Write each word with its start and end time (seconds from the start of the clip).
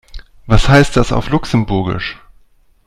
Was 0.47 0.67
heißt 0.67 0.97
das 0.97 1.11
auf 1.11 1.29
Luxemburgisch? 1.29 2.19